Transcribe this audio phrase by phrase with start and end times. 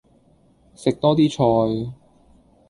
[0.73, 1.91] 食多啲菜